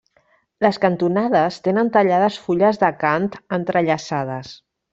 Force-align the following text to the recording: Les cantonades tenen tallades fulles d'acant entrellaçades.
Les 0.65 0.79
cantonades 0.85 1.59
tenen 1.67 1.91
tallades 1.99 2.39
fulles 2.47 2.81
d'acant 2.85 3.31
entrellaçades. 3.61 4.55